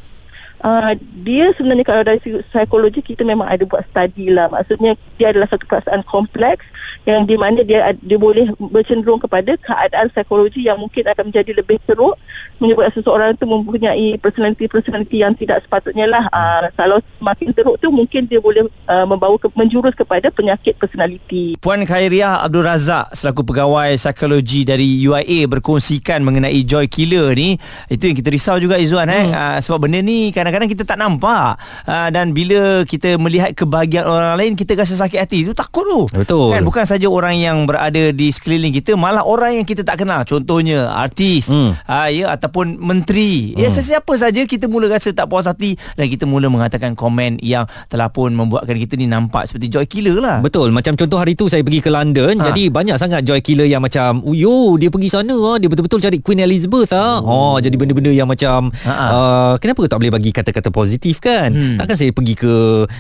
Uh, 0.63 0.95
dia 1.27 1.51
sebenarnya 1.59 1.83
kalau 1.83 2.03
dari 2.07 2.23
psikologi 2.23 3.03
kita 3.03 3.27
memang 3.27 3.51
ada 3.51 3.67
buat 3.67 3.83
study 3.91 4.31
lah 4.31 4.47
maksudnya 4.47 4.95
dia 5.19 5.35
adalah 5.35 5.51
satu 5.51 5.67
perasaan 5.67 6.07
kompleks 6.07 6.63
yang 7.03 7.27
di 7.27 7.35
mana 7.35 7.67
dia 7.67 7.91
dia 7.99 8.15
boleh 8.15 8.55
bercenderung 8.71 9.19
kepada 9.19 9.59
keadaan 9.59 10.07
psikologi 10.15 10.71
yang 10.71 10.79
mungkin 10.79 11.03
akan 11.03 11.35
menjadi 11.35 11.51
lebih 11.59 11.83
teruk 11.83 12.15
menyebabkan 12.63 12.95
seseorang 12.95 13.35
itu 13.35 13.43
mempunyai 13.43 14.07
personality-personality 14.23 15.17
yang 15.19 15.35
tidak 15.35 15.67
sepatutnya 15.67 16.07
lah 16.07 16.31
uh, 16.31 16.71
kalau 16.79 17.03
semakin 17.19 17.51
teruk 17.51 17.83
tu 17.83 17.91
mungkin 17.91 18.31
dia 18.31 18.39
boleh 18.39 18.63
uh, 18.87 19.03
membawa 19.03 19.35
ke, 19.43 19.51
menjurus 19.59 19.99
kepada 19.99 20.31
penyakit 20.31 20.79
personality 20.79 21.59
Puan 21.59 21.83
Khairiah 21.83 22.47
Abdul 22.47 22.63
Razak 22.63 23.11
selaku 23.19 23.43
pegawai 23.51 23.99
psikologi 23.99 24.63
dari 24.63 25.03
UIA 25.03 25.51
berkongsikan 25.51 26.23
mengenai 26.23 26.63
joy 26.63 26.87
killer 26.87 27.35
ni 27.35 27.59
itu 27.91 28.15
yang 28.15 28.15
kita 28.15 28.31
risau 28.31 28.63
juga 28.63 28.79
Izzuan 28.79 29.11
eh. 29.11 29.27
hmm. 29.27 29.35
eh 29.35 29.35
uh, 29.35 29.59
sebab 29.59 29.91
benda 29.91 29.99
ni 29.99 30.31
kadang 30.31 30.52
kadang-kadang 30.53 30.69
kita 30.77 30.85
tak 30.85 30.99
nampak. 31.01 31.57
Uh, 31.89 32.13
dan 32.13 32.37
bila 32.37 32.85
kita 32.85 33.17
melihat 33.17 33.57
kebahagiaan 33.57 34.05
orang 34.05 34.37
lain 34.37 34.53
kita 34.53 34.77
rasa 34.77 35.01
sakit 35.01 35.19
hati. 35.25 35.49
Itu 35.49 35.57
takut 35.57 35.89
tu. 35.89 36.01
Betul. 36.13 36.53
Kan? 36.53 36.63
Bukan 36.69 36.85
saja 36.85 37.09
orang 37.09 37.41
yang 37.41 37.65
berada 37.65 38.13
di 38.13 38.29
sekeliling 38.29 38.77
kita 38.77 38.93
malah 38.93 39.25
orang 39.25 39.57
yang 39.57 39.67
kita 39.67 39.81
tak 39.81 40.05
kenal. 40.05 40.29
Contohnya 40.29 40.93
artis 40.93 41.49
hmm. 41.49 41.89
uh, 41.89 42.09
ya 42.13 42.37
ataupun 42.37 42.77
menteri. 42.77 43.57
Ya, 43.57 43.65
hmm. 43.65 43.65
ya 43.65 43.69
sesiapa 43.73 44.13
saja 44.21 44.45
kita 44.45 44.69
mula 44.69 44.93
rasa 44.93 45.09
tak 45.17 45.33
puas 45.33 45.49
hati 45.49 45.81
dan 45.97 46.13
kita 46.13 46.29
mula 46.29 46.53
mengatakan 46.53 46.93
komen 46.93 47.41
yang 47.41 47.65
telah 47.89 48.13
pun 48.13 48.37
membuatkan 48.37 48.77
kita 48.77 49.01
ni 49.01 49.09
nampak 49.09 49.49
seperti 49.49 49.73
joy 49.73 49.89
killer 49.89 50.21
lah. 50.21 50.39
Betul. 50.45 50.69
Macam 50.69 50.93
contoh 50.93 51.17
hari 51.17 51.33
tu 51.33 51.49
saya 51.49 51.65
pergi 51.65 51.81
ke 51.81 51.89
London 51.89 52.43
ha. 52.43 52.51
jadi 52.51 52.63
banyak 52.69 52.97
sangat 52.99 53.23
joy 53.23 53.39
killer 53.39 53.71
yang 53.71 53.81
macam 53.81 54.21
uyo 54.27 54.75
dia 54.77 54.91
pergi 54.91 55.09
sana 55.09 55.35
ah, 55.39 55.57
dia 55.57 55.71
betul-betul 55.71 56.03
cari 56.03 56.19
Queen 56.19 56.43
Elizabeth 56.43 56.91
ah. 56.93 57.23
Oh. 57.23 57.55
oh 57.55 57.57
jadi 57.63 57.79
benda-benda 57.79 58.11
yang 58.11 58.27
macam 58.27 58.69
uh, 58.85 59.55
kenapa 59.63 59.87
tak 59.87 60.03
boleh 60.03 60.13
bagi 60.13 60.35
kata-kata 60.43 60.75
positif 60.75 61.23
kan. 61.23 61.55
Hmm. 61.55 61.79
takkan 61.79 61.95
saya 61.95 62.11
pergi 62.11 62.35
ke 62.35 62.55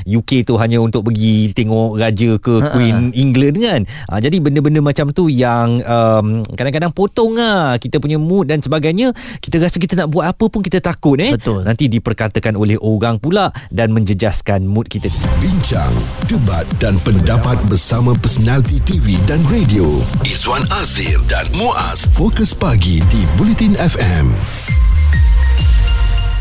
UK 0.06 0.46
tu 0.46 0.54
hanya 0.62 0.78
untuk 0.78 1.10
pergi 1.10 1.50
tengok 1.50 1.98
raja 1.98 2.30
ke 2.38 2.54
Ha-ha. 2.62 2.70
Queen 2.70 3.10
England 3.18 3.56
kan? 3.58 3.80
Ha, 4.06 4.22
jadi 4.22 4.38
benda-benda 4.38 4.78
macam 4.78 5.10
tu 5.10 5.26
yang 5.26 5.82
um, 5.82 6.46
kadang-kadang 6.54 6.94
potong 6.94 7.34
lah 7.34 7.74
kita 7.82 7.98
punya 7.98 8.16
mood 8.22 8.46
dan 8.46 8.62
sebagainya. 8.62 9.10
Kita 9.42 9.58
rasa 9.58 9.82
kita 9.82 9.98
nak 9.98 10.14
buat 10.14 10.30
apa 10.30 10.44
pun 10.46 10.62
kita 10.62 10.78
takut 10.78 11.18
eh? 11.18 11.34
Betul. 11.34 11.66
nanti 11.66 11.90
diperkatakan 11.90 12.54
oleh 12.54 12.78
orang 12.78 13.18
pula 13.18 13.50
dan 13.74 13.90
menjejaskan 13.90 14.62
mood 14.62 14.86
kita. 14.86 15.10
Bincang 15.42 15.92
debat 16.30 16.64
dan 16.78 16.94
pendapat 17.02 17.58
bersama 17.66 18.14
personaliti 18.14 18.78
TV 18.86 19.18
dan 19.26 19.42
radio. 19.50 19.90
Izwan 20.22 20.62
Azir 20.78 21.18
dan 21.26 21.48
Muaz. 21.58 22.06
Fokus 22.14 22.54
Pagi 22.54 23.02
di 23.10 23.20
Bulletin 23.34 23.74
FM 23.74 24.30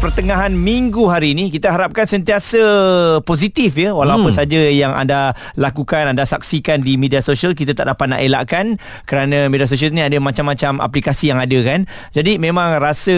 pertengahan 0.02 0.50
minggu 0.50 1.06
hari 1.06 1.38
ini 1.38 1.54
kita 1.54 1.70
harapkan 1.70 2.10
sentiasa 2.10 2.58
positif 3.22 3.78
ya 3.78 3.94
walaupun 3.94 4.34
hmm. 4.34 4.40
saja 4.42 4.58
yang 4.74 4.98
anda 4.98 5.38
lakukan 5.54 6.10
anda 6.10 6.26
saksikan 6.26 6.82
di 6.82 6.98
media 6.98 7.22
sosial 7.22 7.54
kita 7.54 7.78
tak 7.78 7.86
dapat 7.86 8.10
nak 8.10 8.22
elakkan 8.26 8.82
kerana 9.06 9.46
media 9.46 9.70
sosial 9.70 9.94
ni 9.94 10.02
ada 10.02 10.18
macam-macam 10.18 10.82
aplikasi 10.82 11.30
yang 11.30 11.38
ada 11.38 11.54
kan 11.62 11.86
jadi 12.18 12.42
memang 12.42 12.82
rasa 12.82 13.14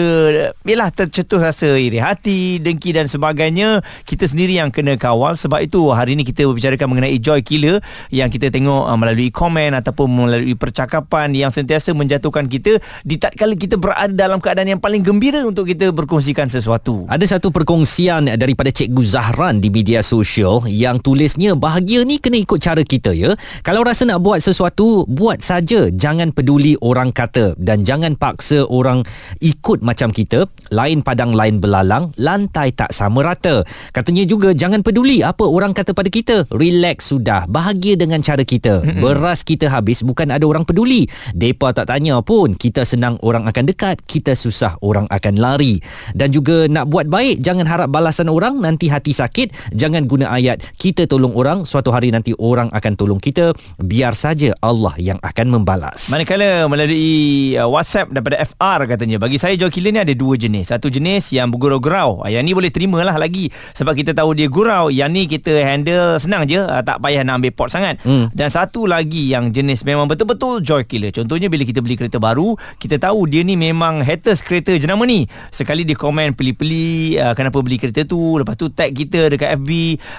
yalah 0.68 0.92
tercetus 0.92 1.40
rasa 1.40 1.72
iri 1.80 2.04
hati 2.04 2.60
dengki 2.60 2.92
dan 2.92 3.08
sebagainya 3.08 3.80
kita 4.04 4.28
sendiri 4.28 4.60
yang 4.60 4.68
kena 4.68 5.00
kawal 5.00 5.40
sebab 5.40 5.64
itu 5.64 5.88
hari 5.88 6.20
ini 6.20 6.28
kita 6.28 6.44
berbicarakan 6.44 6.92
mengenai 6.92 7.16
joy 7.16 7.40
killer 7.40 7.80
yang 8.12 8.28
kita 8.28 8.52
tengok 8.52 8.92
uh, 8.92 8.96
melalui 9.00 9.32
komen 9.32 9.72
ataupun 9.72 10.28
melalui 10.28 10.52
percakapan 10.52 11.32
yang 11.32 11.48
sentiasa 11.48 11.96
menjatuhkan 11.96 12.44
kita 12.44 12.76
di 13.08 13.16
tatkala 13.16 13.56
kita 13.56 13.80
berada 13.80 14.12
dalam 14.12 14.36
keadaan 14.36 14.76
yang 14.76 14.82
paling 14.84 15.00
gembira 15.00 15.40
untuk 15.48 15.64
kita 15.64 15.88
berkongsikan 15.88 16.44
sesuatu. 16.52 16.73
Ada 17.06 17.38
satu 17.38 17.54
perkongsian 17.54 18.26
daripada 18.34 18.74
Cikgu 18.74 19.02
Zahran 19.06 19.62
di 19.62 19.70
media 19.70 20.02
sosial 20.02 20.66
yang 20.66 20.98
tulisnya 20.98 21.54
bahagia 21.54 22.02
ni 22.02 22.18
kena 22.18 22.42
ikut 22.42 22.58
cara 22.58 22.82
kita 22.82 23.14
ya. 23.14 23.38
Kalau 23.62 23.86
rasa 23.86 24.02
nak 24.10 24.18
buat 24.18 24.42
sesuatu, 24.42 25.06
buat 25.06 25.38
saja. 25.38 25.86
Jangan 25.94 26.34
peduli 26.34 26.74
orang 26.82 27.14
kata 27.14 27.54
dan 27.54 27.86
jangan 27.86 28.18
paksa 28.18 28.66
orang 28.66 29.06
ikut 29.38 29.86
macam 29.86 30.10
kita. 30.10 30.50
Lain 30.74 31.06
padang 31.06 31.30
lain 31.30 31.62
belalang, 31.62 32.10
lantai 32.18 32.74
tak 32.74 32.90
sama 32.90 33.22
rata. 33.22 33.62
Katanya 33.94 34.26
juga 34.26 34.50
jangan 34.50 34.82
peduli 34.82 35.22
apa 35.22 35.46
orang 35.46 35.70
kata 35.70 35.94
pada 35.94 36.10
kita. 36.10 36.50
Relax 36.50 37.14
sudah. 37.14 37.46
Bahagia 37.46 37.94
dengan 37.94 38.18
cara 38.18 38.42
kita. 38.42 38.82
Beras 38.98 39.46
kita 39.46 39.70
habis 39.70 40.02
bukan 40.02 40.34
ada 40.34 40.42
orang 40.42 40.66
peduli. 40.66 41.06
Depa 41.30 41.70
tak 41.70 41.94
tanya 41.94 42.18
pun. 42.24 42.58
Kita 42.58 42.82
senang 42.82 43.20
orang 43.22 43.46
akan 43.46 43.64
dekat, 43.70 44.02
kita 44.02 44.34
susah 44.34 44.74
orang 44.82 45.06
akan 45.06 45.34
lari. 45.38 45.78
Dan 46.10 46.34
juga 46.34 46.63
nak 46.66 46.88
buat 46.88 47.06
baik 47.06 47.44
jangan 47.44 47.68
harap 47.68 47.92
balasan 47.92 48.32
orang 48.32 48.58
nanti 48.58 48.88
hati 48.88 49.12
sakit. 49.12 49.76
Jangan 49.76 50.08
guna 50.08 50.32
ayat 50.32 50.64
kita 50.80 51.06
tolong 51.06 51.36
orang 51.36 51.62
suatu 51.68 51.92
hari 51.92 52.10
nanti 52.10 52.32
orang 52.40 52.72
akan 52.72 52.92
tolong 52.98 53.20
kita. 53.20 53.54
Biar 53.78 54.16
saja 54.16 54.56
Allah 54.58 54.96
yang 54.98 55.20
akan 55.20 55.46
membalas. 55.60 56.08
Manakala 56.10 56.66
melalui 56.66 57.54
uh, 57.54 57.68
WhatsApp 57.68 58.10
daripada 58.10 58.42
FR 58.42 58.80
katanya 58.88 59.16
bagi 59.20 59.38
saya 59.38 59.54
joy 59.54 59.70
killer 59.70 59.92
ni 59.92 60.00
ada 60.02 60.14
dua 60.16 60.34
jenis. 60.34 60.72
Satu 60.72 60.88
jenis 60.88 61.30
yang 61.30 61.52
bergurau-gurau. 61.52 62.24
Ah, 62.24 62.32
yang 62.32 62.42
ni 62.42 62.56
boleh 62.56 62.72
terima 62.72 62.98
lah 63.04 63.14
lagi. 63.20 63.52
Sebab 63.76 63.94
kita 63.94 64.16
tahu 64.16 64.34
dia 64.34 64.48
gurau 64.48 64.88
yang 64.90 65.12
ni 65.14 65.28
kita 65.28 65.54
handle 65.62 66.18
senang 66.18 66.48
je. 66.48 66.58
Uh, 66.58 66.82
tak 66.82 66.98
payah 67.04 67.22
nak 67.22 67.44
ambil 67.44 67.52
pot 67.54 67.68
sangat. 67.70 67.96
Hmm. 68.04 68.26
dan 68.34 68.50
satu 68.50 68.90
lagi 68.90 69.30
yang 69.30 69.54
jenis 69.54 69.86
memang 69.86 70.10
betul-betul 70.10 70.60
joy 70.60 70.82
killer. 70.88 71.14
Contohnya 71.14 71.46
bila 71.46 71.62
kita 71.62 71.78
beli 71.78 71.94
kereta 71.94 72.18
baru 72.18 72.58
kita 72.80 72.98
tahu 72.98 73.28
dia 73.30 73.46
ni 73.46 73.54
memang 73.54 74.02
haters 74.02 74.42
kereta 74.42 74.74
jenama 74.76 75.06
ni. 75.06 75.28
Sekali 75.54 75.86
dia 75.86 75.94
komen 75.94 76.14
komen 76.14 76.38
peli-peli 76.54 77.18
uh, 77.18 77.34
kenapa 77.36 77.60
beli 77.60 77.76
kereta 77.76 78.06
tu. 78.08 78.40
Lepas 78.40 78.56
tu 78.56 78.70
tag 78.72 78.94
kita 78.94 79.28
dekat 79.28 79.60
FB 79.60 79.70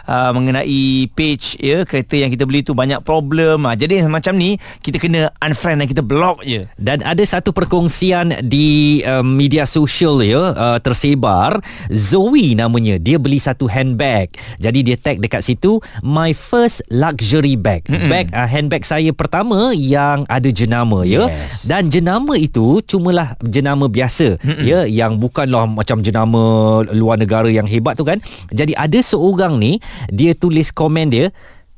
uh, 0.06 0.32
mengenai 0.36 1.10
page 1.16 1.58
ya 1.58 1.88
kereta 1.88 2.20
yang 2.20 2.30
kita 2.30 2.44
beli 2.46 2.62
tu 2.62 2.78
banyak 2.78 3.02
problem. 3.02 3.66
Uh, 3.66 3.74
jadi 3.74 4.06
macam 4.06 4.38
ni 4.38 4.60
kita 4.84 5.02
kena 5.02 5.32
unfriend 5.42 5.82
dan 5.82 5.88
kita 5.90 6.04
block 6.06 6.46
je. 6.46 6.70
Dan 6.78 7.02
ada 7.02 7.24
satu 7.26 7.56
perkongsian 7.56 8.46
di 8.46 9.02
uh, 9.02 9.26
media 9.26 9.66
sosial 9.66 10.22
ya 10.22 10.54
uh, 10.54 10.78
tersebar. 10.78 11.58
Zoe 11.90 12.54
namanya 12.54 13.02
dia 13.02 13.18
beli 13.18 13.42
satu 13.42 13.66
handbag. 13.66 14.30
Jadi 14.62 14.80
dia 14.86 15.00
tag 15.00 15.24
dekat 15.24 15.42
situ 15.42 15.82
my 16.06 16.36
first 16.36 16.86
luxury 16.94 17.58
bag. 17.58 17.88
Mm-hmm. 17.88 18.12
bag 18.12 18.26
uh, 18.36 18.46
handbag 18.46 18.84
saya 18.86 19.10
pertama 19.16 19.74
yang 19.74 20.28
ada 20.30 20.52
jenama 20.52 21.08
ya. 21.08 21.26
Yes. 21.26 21.66
dan 21.66 21.90
jenama 21.90 22.38
itu 22.38 22.84
cumalah 22.86 23.34
jenama 23.42 23.88
biasa 23.88 24.38
mm-hmm. 24.38 24.66
ya 24.68 24.80
yang 24.86 25.18
bukanlah 25.18 25.66
macam 25.66 25.96
macam 25.96 26.02
jenama 26.26 26.82
luar 26.90 27.22
negara 27.22 27.48
yang 27.48 27.70
hebat 27.70 27.94
tu 27.94 28.04
kan. 28.04 28.18
Jadi 28.50 28.74
ada 28.74 28.98
seorang 29.00 29.62
ni 29.62 29.78
dia 30.10 30.34
tulis 30.34 30.74
komen 30.74 31.14
dia 31.14 31.30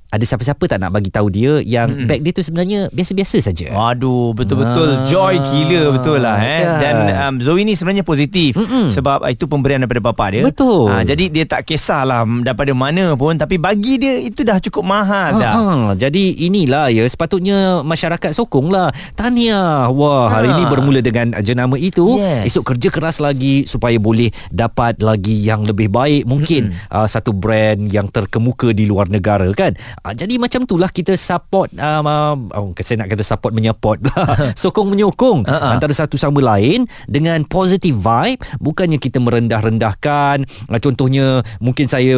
ada 0.07 0.23
siapa-siapa 0.23 0.63
tak 0.71 0.79
nak 0.79 0.95
bagi 0.95 1.11
tahu 1.11 1.27
dia 1.27 1.59
yang 1.59 1.91
hmm. 1.91 2.07
bag 2.07 2.23
dia 2.23 2.31
tu 2.31 2.39
sebenarnya 2.39 2.87
biasa-biasa 2.95 3.43
saja. 3.43 3.75
Waduh, 3.75 4.31
betul-betul 4.31 5.03
ah, 5.03 5.03
joy 5.03 5.35
gila 5.35 5.99
betul 5.99 6.23
lah 6.23 6.39
eh. 6.39 6.63
Kan. 6.63 6.79
Dan 6.79 6.95
um, 7.11 7.35
Zoe 7.43 7.67
ni 7.67 7.75
sebenarnya 7.75 8.07
positif 8.07 8.55
Mm-mm. 8.55 8.87
sebab 8.87 9.27
itu 9.27 9.51
pemberian 9.51 9.83
daripada 9.83 9.99
bapa 9.99 10.31
dia. 10.31 10.47
Betul. 10.47 10.87
Ha, 10.87 11.03
jadi 11.03 11.27
dia 11.27 11.43
tak 11.43 11.67
kisahlah 11.67 12.23
daripada 12.39 12.71
mana 12.71 13.19
pun 13.19 13.35
tapi 13.35 13.59
bagi 13.59 13.99
dia 13.99 14.15
itu 14.23 14.47
dah 14.47 14.63
cukup 14.63 14.87
mahal 14.87 15.35
dah. 15.35 15.53
Ha, 15.53 15.63
jadi 15.99 16.23
inilah 16.47 16.87
ya 16.87 17.03
sepatutnya 17.03 17.83
masyarakat 17.83 18.31
sokonglah. 18.31 18.95
Tahniah. 19.19 19.91
Wah, 19.91 20.31
ha. 20.31 20.39
hari 20.39 20.55
ini 20.55 20.63
bermula 20.71 21.03
dengan 21.03 21.35
jenama 21.43 21.75
itu. 21.75 22.15
Yes. 22.15 22.55
Esok 22.55 22.73
kerja 22.73 22.87
keras 22.95 23.19
lagi 23.19 23.67
supaya 23.67 23.99
boleh 23.99 24.31
dapat 24.55 25.03
lagi 25.03 25.35
yang 25.35 25.67
lebih 25.67 25.91
baik. 25.91 26.23
Mungkin 26.23 26.71
uh, 26.95 27.07
satu 27.11 27.35
brand 27.35 27.91
yang 27.91 28.07
terkemuka 28.07 28.71
di 28.71 28.87
luar 28.87 29.11
negara 29.11 29.51
kan. 29.51 29.75
Uh, 30.07 30.15
jadi 30.15 30.39
macam 30.39 30.63
itulah 30.63 30.87
kita 30.87 31.19
support 31.19 31.67
um, 31.75 32.47
uh, 32.47 32.71
saya 32.79 33.03
nak 33.03 33.11
kata 33.11 33.27
support 33.27 33.51
menyupport 33.51 33.99
sokong 34.63 34.87
menyokong 34.95 35.43
uh-huh. 35.43 35.75
antara 35.75 35.91
satu 35.91 36.15
sama 36.15 36.39
lain 36.39 36.87
dengan 37.11 37.43
positive 37.43 37.99
vibe. 37.99 38.39
Bukannya 38.63 39.03
kita 39.03 39.19
merendah-rendahkan. 39.19 40.47
Uh, 40.71 40.79
contohnya 40.79 41.43
mungkin 41.59 41.91
saya 41.91 42.15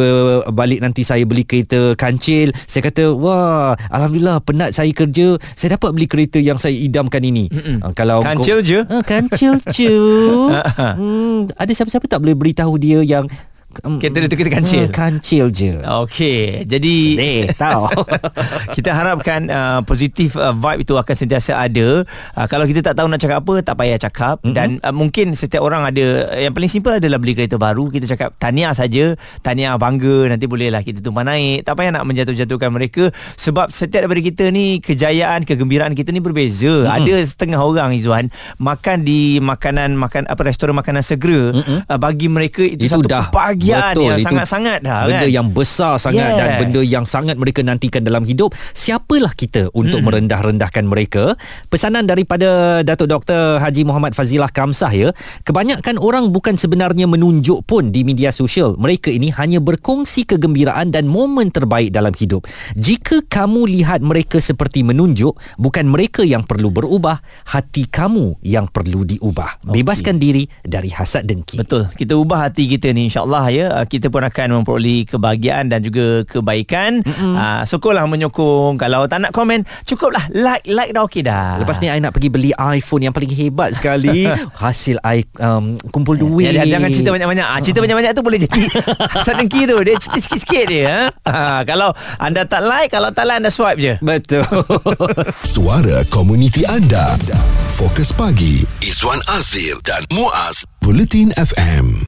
balik 0.54 0.78
nanti 0.78 1.02
saya 1.02 1.26
beli 1.26 1.42
kereta 1.42 1.98
kancil. 1.98 2.54
Saya 2.70 2.86
kata 2.86 3.10
wah 3.10 3.74
alhamdulillah 3.90 4.38
penat 4.46 4.70
saya 4.70 4.94
kerja. 4.94 5.34
Saya 5.58 5.74
dapat 5.74 5.90
beli 5.90 6.06
kereta 6.06 6.38
yang 6.38 6.62
saya 6.62 6.78
idamkan 6.78 7.26
ini. 7.26 7.50
Uh, 7.50 7.90
kalau 7.98 8.22
kancil 8.22 8.62
je? 8.62 8.86
Uh, 8.86 9.02
kancil 9.02 9.58
je. 9.74 9.90
Hmm, 11.00 11.48
ada 11.56 11.72
siapa-siapa 11.72 12.04
tak 12.10 12.20
boleh 12.20 12.36
beritahu 12.36 12.76
dia 12.76 13.00
yang 13.00 13.24
Kereta 13.70 14.18
dia 14.18 14.26
tu 14.26 14.34
kita 14.34 14.50
kancil. 14.50 14.90
hmm, 14.90 14.90
Kancil 14.90 15.46
je. 15.54 15.78
Okey 15.78 16.66
Jadi 16.66 16.96
Sedih 17.14 17.42
tahu. 17.54 17.86
Kita 18.76 18.90
harapkan 18.90 19.46
uh, 19.46 19.80
Positif 19.86 20.34
uh, 20.34 20.50
vibe 20.50 20.82
itu 20.82 20.98
Akan 20.98 21.14
sentiasa 21.14 21.54
ada. 21.54 22.02
Uh, 22.34 22.46
Kalau 22.50 22.66
kita 22.66 22.82
tak 22.82 22.98
tahu 22.98 23.06
nak 23.06 23.22
cakap 23.22 23.46
apa 23.46 23.54
Tak 23.62 23.74
payah 23.78 23.94
cakap. 23.94 24.42
Mm-hmm. 24.42 24.54
Dan 24.58 24.68
uh, 24.82 24.90
mungkin 24.90 25.38
Setiap 25.38 25.62
orang 25.62 25.86
ada 25.86 26.34
Yang 26.34 26.52
paling 26.58 26.70
simple 26.70 26.94
adalah 26.98 27.22
Beli 27.22 27.38
kereta 27.38 27.62
baru. 27.62 27.86
Kita 27.94 28.10
cakap 28.10 28.34
Tahniah 28.42 28.74
saja. 28.74 29.14
Tahniah 29.38 29.78
bangga 29.78 30.34
Nanti 30.34 30.50
bolehlah 30.50 30.82
kita 30.82 30.98
tumpah 30.98 31.22
naik. 31.22 31.62
Tak 31.62 31.78
payah 31.78 31.94
nak 31.94 32.04
menjatuh-jatuhkan 32.10 32.74
mereka. 32.74 33.14
Sebab 33.38 33.70
setiap 33.70 34.02
daripada 34.02 34.18
kita 34.18 34.50
ni 34.50 34.82
Kejayaan 34.82 35.46
Kegembiraan 35.46 35.94
kita 35.94 36.10
ni 36.10 36.18
berbeza. 36.18 36.90
Mm-hmm. 36.90 36.96
Ada 37.06 37.14
setengah 37.22 37.62
orang 37.62 37.94
Izzuan 37.94 38.34
Makan 38.58 39.06
di 39.06 39.38
makanan 39.38 39.94
makan 39.94 40.26
Apa 40.26 40.42
restoran 40.42 40.74
makanan 40.74 41.06
segera. 41.06 41.54
Mm-hmm. 41.54 41.78
uh, 41.86 41.98
Bagi 42.02 42.26
mereka 42.26 42.66
Itu, 42.66 42.82
itu 42.82 42.90
satu 42.90 43.06
dah 43.06 43.30
kebahagiaan 43.60 43.94
Betul, 43.94 44.08
yang 44.08 44.20
sangat-sangat 44.24 44.78
dah 44.80 45.00
benda 45.06 45.26
kan? 45.26 45.30
yang 45.30 45.46
besar 45.52 45.92
sangat 46.00 46.28
yes. 46.32 46.38
dan 46.38 46.48
benda 46.56 46.80
yang 46.80 47.04
sangat 47.04 47.36
mereka 47.36 47.60
nantikan 47.60 48.02
dalam 48.02 48.24
hidup 48.24 48.56
siapalah 48.72 49.32
kita 49.36 49.68
untuk 49.76 50.00
hmm. 50.00 50.06
merendah-rendahkan 50.08 50.84
mereka 50.88 51.36
pesanan 51.68 52.08
daripada 52.08 52.80
Datuk 52.80 53.08
Dr 53.08 53.60
Haji 53.60 53.82
Muhammad 53.84 54.16
Fazilah 54.16 54.48
Kamsah 54.48 54.92
ya 54.96 55.08
kebanyakan 55.44 56.00
orang 56.00 56.32
bukan 56.32 56.56
sebenarnya 56.56 57.04
menunjuk 57.04 57.68
pun 57.68 57.92
di 57.92 58.02
media 58.02 58.32
sosial 58.32 58.74
mereka 58.80 59.12
ini 59.12 59.28
hanya 59.36 59.60
berkongsi 59.60 60.24
kegembiraan 60.24 60.88
dan 60.90 61.06
momen 61.06 61.52
terbaik 61.52 61.92
dalam 61.92 62.16
hidup 62.16 62.48
jika 62.74 63.20
kamu 63.28 63.68
lihat 63.68 64.00
mereka 64.00 64.40
seperti 64.40 64.82
menunjuk 64.82 65.36
bukan 65.60 65.84
mereka 65.86 66.24
yang 66.24 66.42
perlu 66.42 66.72
berubah 66.72 67.20
hati 67.52 67.86
kamu 67.86 68.40
yang 68.40 68.66
perlu 68.70 69.04
diubah 69.04 69.60
okay. 69.66 69.74
bebaskan 69.80 70.16
diri 70.16 70.48
dari 70.64 70.88
hasad 70.90 71.28
dengki 71.28 71.60
betul 71.60 71.86
kita 71.94 72.16
ubah 72.16 72.48
hati 72.48 72.64
kita 72.70 72.94
ni 72.94 73.10
insyaallah 73.10 73.49
ya 73.50 73.66
uh, 73.74 73.84
kita 73.84 74.08
pun 74.08 74.22
akan 74.22 74.62
memperoleh 74.62 75.04
kebahagiaan 75.06 75.68
dan 75.68 75.82
juga 75.82 76.22
kebaikan. 76.24 77.02
Mm-hmm. 77.02 77.34
uh, 77.34 77.62
syukurlah 77.66 78.06
menyokong. 78.06 78.78
Kalau 78.78 79.04
tak 79.10 79.26
nak 79.26 79.32
komen 79.34 79.66
cukuplah 79.84 80.22
like 80.32 80.64
like 80.70 80.94
dah 80.94 81.04
okey 81.06 81.22
dah. 81.26 81.58
Lepas 81.60 81.82
ni 81.82 81.90
I 81.90 81.98
nak 81.98 82.14
pergi 82.14 82.30
beli 82.30 82.50
iPhone 82.56 83.04
yang 83.04 83.14
paling 83.14 83.30
hebat 83.34 83.74
sekali. 83.76 84.30
Hasil 84.62 85.02
I 85.02 85.26
um, 85.42 85.76
kumpul 85.90 86.16
ya, 86.16 86.22
duit. 86.22 86.52
ya, 86.54 86.64
jangan 86.64 86.88
cerita 86.94 87.10
banyak-banyak. 87.12 87.46
Uh, 87.46 87.60
cerita 87.60 87.78
banyak-banyak 87.82 88.12
tu 88.14 88.22
boleh 88.22 88.38
jadi 88.40 88.62
sedengki 89.26 89.66
tu. 89.66 89.76
Dia 89.82 89.94
cerita 89.98 90.18
sikit-sikit 90.22 90.64
dia 90.70 90.86
ha? 90.86 91.00
uh, 91.26 91.60
kalau 91.66 91.90
anda 92.22 92.46
tak 92.46 92.62
like 92.62 92.90
kalau 92.94 93.10
tak 93.10 93.26
like 93.26 93.42
anda 93.42 93.50
swipe 93.52 93.80
je. 93.82 93.94
Betul. 94.00 94.46
Suara 95.54 96.06
komuniti 96.08 96.62
anda. 96.64 97.12
Fokus 97.80 98.12
pagi 98.12 98.60
Izwan 98.84 99.24
Azil 99.32 99.80
dan 99.88 100.04
Muaz 100.12 100.68
Bulletin 100.84 101.32
FM 101.32 102.04